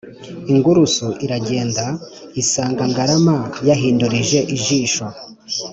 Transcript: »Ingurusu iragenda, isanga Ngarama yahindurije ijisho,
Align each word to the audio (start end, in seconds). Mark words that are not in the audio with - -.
»Ingurusu 0.51 1.07
iragenda, 1.25 1.85
isanga 2.41 2.83
Ngarama 2.91 3.37
yahindurije 3.67 4.39
ijisho, 4.55 5.05